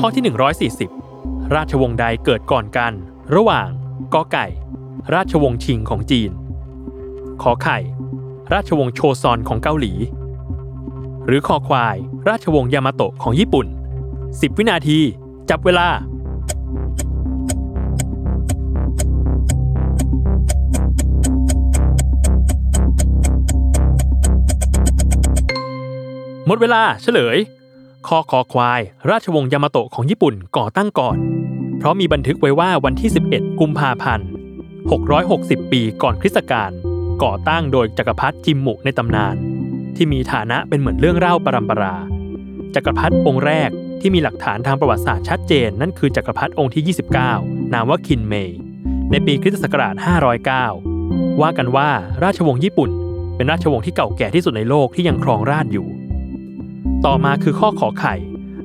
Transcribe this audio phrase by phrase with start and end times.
[0.00, 0.24] ข้อที่
[0.92, 2.92] 140 ราชวงศ์ใดเกิดก่อนกัน
[3.34, 3.68] ระหว่าง
[4.14, 4.46] กอไก่
[5.14, 6.30] ราชวงศ์ชิงของจีน
[7.42, 7.78] ขอไข่
[8.52, 9.92] ราชวงศ์โชซอนของเกาหลี
[11.26, 11.96] หรือคอควาย
[12.28, 13.66] ราชวงศ์ยามาโตะของญี่ปุ่น
[14.12, 14.98] 10 วินาที
[15.50, 15.88] จับเวลา
[26.46, 27.38] หมดเวลาเฉลย
[28.08, 31.18] คอคอควาย ราชวงศ์ยามาโตะของญี่ปุ่นก่อตั้งก่อน
[31.78, 34.28] เพราะมีบันทึกไว้ว่าวันที่ 11 กุมภาพันธ์
[35.00, 36.70] 660 ปีก่อนคริสตกาล
[37.22, 39.36] ก่อตั้งโดยจักรพรรดิจิมมุในตำนาน
[39.96, 41.96] ที่มีฐานะเป็นเหมือนเรื่องเล่าปรำปรา
[42.74, 43.70] จักรพรรดิองค์แรก
[44.00, 46.96] ที่มีหลักฐานทางประวัติศาสตร์ชัดเจน นั่นคือจักรพรรดิองค์ที่
[47.30, 48.58] 29 นามว่าคินเมย์
[49.10, 49.94] ในปีคริสตศักราช
[50.68, 51.88] 509 ว่ากันว่า
[52.24, 52.90] ราชวงศ์ญี่ปุ่น
[53.36, 55.88] เป็นราชวงศ์ที่เก่าแก่ที่สุดในโลกที่ยังครองราชอยู่
[57.10, 58.14] ต่อมาคือข้อขอไข่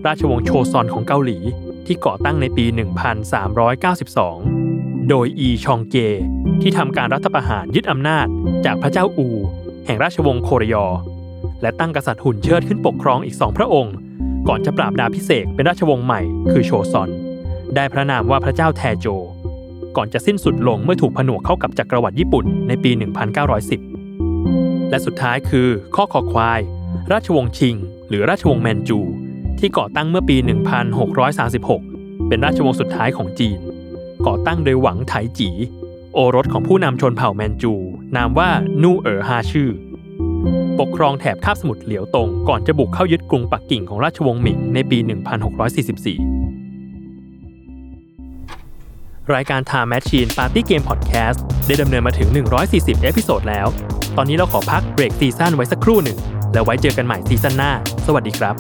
[0.08, 1.38] ราชวงศ์โชซอนของเกาหลี
[1.86, 2.66] ที่ก่อตั้งในปี
[4.28, 5.95] 1392 โดยอีชองเก
[6.62, 8.28] ที่ทำการรัฐประหารยึดอำนาจ
[8.66, 9.28] จากพระเจ้าอู
[9.86, 10.86] แห่งราชวงศ์โครยอ
[11.62, 13.95] และตั้งกษัตริย์หุ่นเชิดขึ้นปกครองอีกสองพระองค์
[14.47, 17.09] ก่อนจะปราบดาพิเศษเป็นราชวงศ์ใหม่คือโชซอน
[17.75, 19.08] ได้พระนามว่าพระเจ้าแทโจ
[19.97, 22.92] ก่อนจะสิ้นสุดลงเมื่อถูกผนวกเข้ากับจักรวรรดิญี่ปุ่นในปี
[24.12, 26.59] 1910 และสุดท้ายคือข้อคอควาย
[27.12, 27.78] ราชวงศ์ชิง
[28.12, 29.00] หรือราชวงศ์แมนจู
[29.59, 30.38] ที่ก่อตั้งเมื่อปี
[31.72, 33.59] 1636 เป็นราชวงศ์สุดท้ายของจีน
[34.28, 35.50] ก่อตั้งโดยหวังไถจี
[36.14, 37.73] โอรสของผู้นำชนเผ่าแมนจู
[38.16, 38.50] นามว่า
[38.84, 39.70] นู่เอ๋อฮาชื่อ
[40.80, 45.08] ปกครองแถบคาบสมุทรเหลียวตงก่อนจะบุกเข้ายึดกรุงปักกิ่งของราชวงศ์หมิงในปี 1644
[49.34, 52.28] รายการ Time Machine Party Game Podcast ได้ดำเนินมาถึง
[52.66, 53.68] 140 episode แล้ว
[54.18, 56.20] ตอนนี้เราขอพักเบรกซีซั่นไว้สักครู่หนึ่ง
[56.53, 57.71] แล้วไว้เจอกันใหม่ซีซั่นหน้า
[58.07, 58.55] สวัสดีครับ